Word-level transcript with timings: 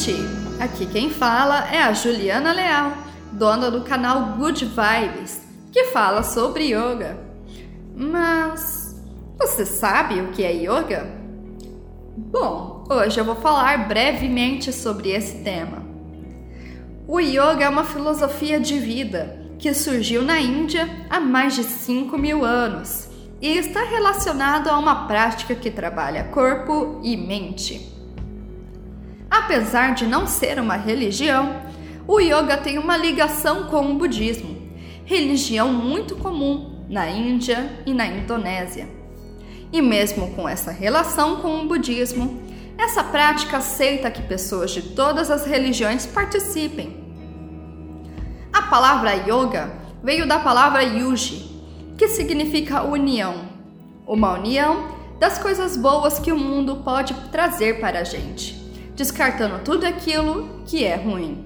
gente! 0.00 0.14
Aqui 0.58 0.86
quem 0.86 1.10
fala 1.10 1.68
é 1.70 1.82
a 1.82 1.92
Juliana 1.92 2.52
Leal, 2.52 2.92
dona 3.32 3.70
do 3.70 3.82
canal 3.82 4.36
Good 4.36 4.64
Vibes, 4.64 5.42
que 5.70 5.84
fala 5.84 6.22
sobre 6.22 6.72
yoga. 6.72 7.18
Mas 7.94 8.98
você 9.38 9.66
sabe 9.66 10.20
o 10.20 10.28
que 10.28 10.42
é 10.42 10.52
yoga? 10.52 11.06
Bom, 12.16 12.84
hoje 12.90 13.20
eu 13.20 13.24
vou 13.24 13.36
falar 13.36 13.88
brevemente 13.88 14.72
sobre 14.72 15.10
esse 15.10 15.42
tema. 15.42 15.82
O 17.06 17.20
yoga 17.20 17.64
é 17.64 17.68
uma 17.68 17.84
filosofia 17.84 18.58
de 18.58 18.78
vida 18.78 19.38
que 19.58 19.74
surgiu 19.74 20.22
na 20.22 20.40
Índia 20.40 20.88
há 21.10 21.20
mais 21.20 21.54
de 21.54 21.64
5 21.64 22.16
mil 22.16 22.44
anos 22.44 23.08
e 23.40 23.48
está 23.48 23.84
relacionado 23.84 24.68
a 24.68 24.78
uma 24.78 25.06
prática 25.06 25.54
que 25.54 25.70
trabalha 25.70 26.24
corpo 26.24 27.00
e 27.02 27.16
mente. 27.16 27.99
Apesar 29.50 29.94
de 29.96 30.06
não 30.06 30.28
ser 30.28 30.60
uma 30.60 30.76
religião, 30.76 31.56
o 32.06 32.20
yoga 32.20 32.56
tem 32.56 32.78
uma 32.78 32.96
ligação 32.96 33.64
com 33.64 33.90
o 33.90 33.94
budismo, 33.96 34.56
religião 35.04 35.72
muito 35.72 36.14
comum 36.14 36.86
na 36.88 37.10
Índia 37.10 37.82
e 37.84 37.92
na 37.92 38.06
Indonésia. 38.06 38.88
E 39.72 39.82
mesmo 39.82 40.30
com 40.36 40.48
essa 40.48 40.70
relação 40.70 41.40
com 41.40 41.62
o 41.62 41.66
budismo, 41.66 42.40
essa 42.78 43.02
prática 43.02 43.56
aceita 43.56 44.08
que 44.08 44.22
pessoas 44.22 44.70
de 44.70 44.82
todas 44.82 45.32
as 45.32 45.44
religiões 45.44 46.06
participem. 46.06 47.04
A 48.52 48.62
palavra 48.62 49.14
yoga 49.14 49.72
veio 50.00 50.28
da 50.28 50.38
palavra 50.38 50.84
yuji, 50.84 51.60
que 51.98 52.06
significa 52.06 52.84
união, 52.84 53.48
uma 54.06 54.32
união 54.34 54.94
das 55.18 55.40
coisas 55.40 55.76
boas 55.76 56.20
que 56.20 56.30
o 56.30 56.38
mundo 56.38 56.76
pode 56.84 57.14
trazer 57.32 57.80
para 57.80 57.98
a 57.98 58.04
gente 58.04 58.59
descartando 59.00 59.60
tudo 59.64 59.86
aquilo 59.86 60.62
que 60.66 60.84
é 60.84 60.94
ruim. 60.94 61.42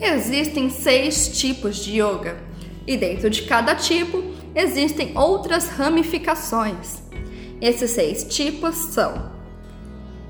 Existem 0.00 0.70
seis 0.70 1.26
tipos 1.36 1.74
de 1.74 2.00
yoga 2.00 2.36
e 2.86 2.96
dentro 2.96 3.28
de 3.28 3.42
cada 3.42 3.74
tipo 3.74 4.22
existem 4.54 5.18
outras 5.18 5.68
ramificações. 5.68 7.02
Esses 7.60 7.90
seis 7.90 8.22
tipos 8.22 8.76
são: 8.76 9.32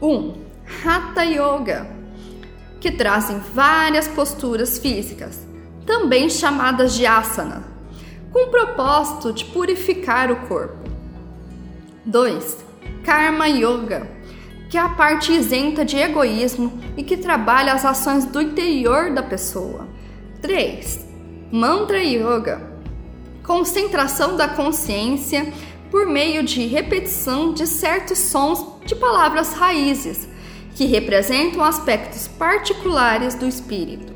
1. 0.00 0.08
Um, 0.08 0.34
Hatha 0.82 1.24
Yoga, 1.24 1.86
que 2.80 2.90
trazem 2.90 3.38
várias 3.38 4.08
posturas 4.08 4.78
físicas, 4.78 5.46
também 5.84 6.30
chamadas 6.30 6.94
de 6.94 7.04
asana, 7.04 7.62
com 8.32 8.46
o 8.46 8.50
propósito 8.50 9.34
de 9.34 9.44
purificar 9.44 10.32
o 10.32 10.46
corpo. 10.48 10.88
2. 12.06 12.56
Karma 13.04 13.48
Yoga, 13.48 14.17
que 14.68 14.76
é 14.76 14.80
a 14.80 14.88
parte 14.88 15.32
isenta 15.32 15.84
de 15.84 15.96
egoísmo 15.96 16.78
e 16.96 17.02
que 17.02 17.16
trabalha 17.16 17.72
as 17.72 17.84
ações 17.84 18.24
do 18.24 18.40
interior 18.40 19.12
da 19.12 19.22
pessoa. 19.22 19.88
3. 20.40 21.06
Mantra 21.50 22.02
Yoga 22.02 22.78
concentração 23.48 24.36
da 24.36 24.46
consciência 24.46 25.50
por 25.90 26.06
meio 26.06 26.42
de 26.42 26.66
repetição 26.66 27.54
de 27.54 27.66
certos 27.66 28.18
sons 28.18 28.62
de 28.84 28.94
palavras 28.94 29.54
raízes 29.54 30.28
que 30.74 30.84
representam 30.84 31.64
aspectos 31.64 32.28
particulares 32.28 33.34
do 33.34 33.48
espírito. 33.48 34.12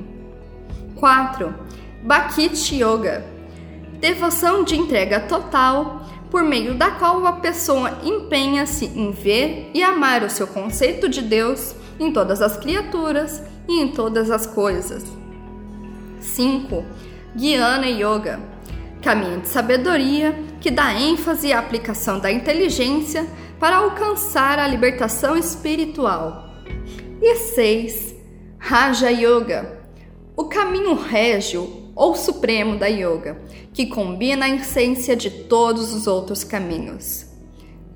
4. 0.97 1.55
Bhakti 2.03 2.77
Yoga 2.77 3.25
devoção 4.03 4.65
de 4.65 4.77
entrega 4.77 5.21
total 5.21 6.05
por 6.33 6.43
meio 6.43 6.75
da 6.75 6.91
qual 6.93 7.27
a 7.27 7.35
pessoa 7.35 8.01
empenha-se 8.03 8.87
em 8.87 9.13
ver 9.13 9.71
e 9.75 9.83
amar 9.83 10.25
o 10.25 10.31
seu 10.31 10.47
conceito 10.47 11.07
de 11.07 11.21
Deus 11.21 11.75
em 12.01 12.11
todas 12.11 12.41
as 12.41 12.57
criaturas 12.57 13.43
e 13.69 13.79
em 13.79 13.89
todas 13.89 14.31
as 14.31 14.47
coisas. 14.47 15.05
5. 16.19 16.85
Guiana 17.37 17.87
Yoga 17.87 18.41
caminho 19.03 19.41
de 19.41 19.49
sabedoria 19.49 20.35
que 20.59 20.71
dá 20.71 20.95
ênfase 20.95 21.53
à 21.53 21.59
aplicação 21.59 22.19
da 22.19 22.33
inteligência 22.33 23.27
para 23.61 23.77
alcançar 23.77 24.59
a 24.59 24.67
libertação 24.67 25.37
espiritual. 25.37 26.49
E 27.21 27.37
6. 27.37 28.15
Raja 28.59 29.11
Yoga 29.11 29.83
o 30.35 30.45
caminho 30.45 30.95
régio 30.95 31.82
ou 31.95 32.15
supremo 32.15 32.77
da 32.77 32.87
yoga, 32.87 33.41
que 33.73 33.87
combina 33.87 34.47
a 34.47 34.51
essência 34.51 35.15
de 35.15 35.31
todos 35.31 35.93
os 35.93 36.07
outros 36.07 36.45
caminhos. 36.45 37.27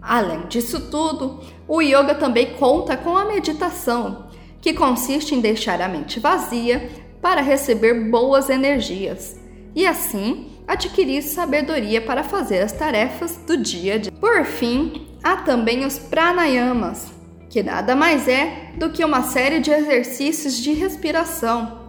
Além 0.01 0.47
disso 0.47 0.91
tudo, 0.91 1.41
o 1.67 1.81
yoga 1.81 2.15
também 2.15 2.55
conta 2.55 2.97
com 2.97 3.17
a 3.17 3.25
meditação, 3.25 4.27
que 4.61 4.73
consiste 4.73 5.35
em 5.35 5.41
deixar 5.41 5.81
a 5.81 5.89
mente 5.89 6.21
vazia 6.21 6.89
para 7.21 7.41
receber 7.41 8.09
boas 8.11 8.49
energias 8.49 9.37
e 9.75 9.87
assim 9.87 10.53
adquirir 10.67 11.23
sabedoria 11.23 12.01
para 12.01 12.25
fazer 12.25 12.61
as 12.61 12.73
tarefas 12.73 13.37
do 13.47 13.57
dia 13.57 13.95
a 13.95 13.99
dia. 13.99 14.13
Por 14.13 14.45
fim, 14.45 15.09
há 15.23 15.37
também 15.39 15.85
os 15.85 15.99
pranayamas, 15.99 17.13
que 17.49 17.63
nada 17.63 17.95
mais 17.95 18.27
é 18.29 18.73
do 18.77 18.91
que 18.91 19.05
uma 19.05 19.23
série 19.23 19.61
de 19.61 19.71
exercícios 19.71 20.57
de 20.57 20.73
respiração 20.73 21.86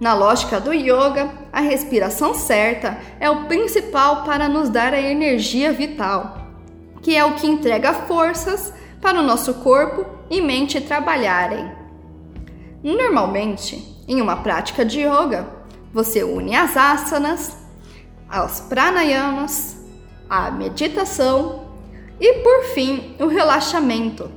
na 0.00 0.14
lógica 0.14 0.60
do 0.60 0.72
yoga, 0.72 1.28
a 1.52 1.60
respiração 1.60 2.32
certa 2.32 2.98
é 3.18 3.28
o 3.28 3.46
principal 3.46 4.22
para 4.22 4.48
nos 4.48 4.68
dar 4.68 4.94
a 4.94 5.00
energia 5.00 5.72
vital, 5.72 6.38
que 7.02 7.16
é 7.16 7.24
o 7.24 7.34
que 7.34 7.46
entrega 7.46 7.92
forças 7.92 8.72
para 9.00 9.18
o 9.18 9.22
nosso 9.22 9.54
corpo 9.54 10.06
e 10.30 10.40
mente 10.40 10.80
trabalharem. 10.80 11.70
Normalmente, 12.82 13.96
em 14.06 14.20
uma 14.20 14.36
prática 14.36 14.84
de 14.84 15.00
yoga, 15.00 15.48
você 15.92 16.22
une 16.22 16.54
as 16.54 16.76
asanas, 16.76 17.56
as 18.28 18.60
pranayamas, 18.60 19.78
a 20.30 20.50
meditação 20.50 21.66
e, 22.20 22.34
por 22.34 22.64
fim, 22.74 23.16
o 23.18 23.26
relaxamento, 23.26 24.30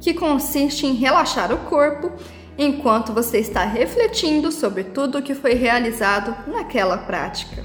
que 0.00 0.12
consiste 0.12 0.86
em 0.86 0.94
relaxar 0.94 1.52
o 1.52 1.58
corpo 1.68 2.10
enquanto 2.56 3.12
você 3.12 3.38
está 3.38 3.64
refletindo 3.64 4.52
sobre 4.52 4.84
tudo 4.84 5.18
o 5.18 5.22
que 5.22 5.34
foi 5.34 5.54
realizado 5.54 6.34
naquela 6.50 6.98
prática. 6.98 7.64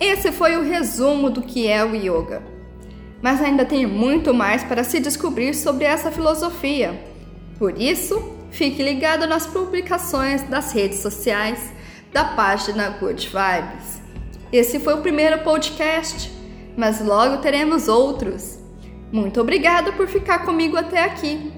Esse 0.00 0.30
foi 0.30 0.56
o 0.56 0.62
resumo 0.62 1.28
do 1.28 1.42
que 1.42 1.66
é 1.66 1.84
o 1.84 1.94
yoga. 1.94 2.42
Mas 3.20 3.42
ainda 3.42 3.64
tem 3.64 3.84
muito 3.84 4.32
mais 4.32 4.62
para 4.62 4.84
se 4.84 5.00
descobrir 5.00 5.54
sobre 5.54 5.84
essa 5.84 6.10
filosofia. 6.12 6.98
Por 7.58 7.80
isso, 7.80 8.32
fique 8.50 8.80
ligado 8.80 9.26
nas 9.26 9.44
publicações 9.44 10.42
das 10.44 10.72
redes 10.72 11.00
sociais 11.00 11.72
da 12.12 12.24
página 12.24 12.90
Good 12.90 13.26
Vibes. 13.26 14.00
Esse 14.52 14.78
foi 14.78 14.94
o 14.94 15.02
primeiro 15.02 15.40
podcast, 15.40 16.30
mas 16.76 17.04
logo 17.04 17.38
teremos 17.38 17.88
outros. 17.88 18.58
Muito 19.10 19.40
obrigada 19.40 19.92
por 19.92 20.06
ficar 20.06 20.44
comigo 20.44 20.76
até 20.76 21.02
aqui. 21.02 21.57